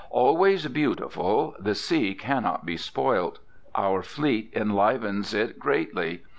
Always 0.09 0.65
beautiful! 0.65 1.53
the 1.59 1.75
sea 1.75 2.15
cannot 2.15 2.65
be 2.65 2.75
spoilt. 2.75 3.37
Our 3.75 4.01
fleet 4.01 4.51
enlivens 4.55 5.31
it 5.31 5.59
greatly. 5.59 6.23